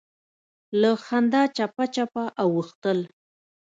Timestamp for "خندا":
1.05-1.43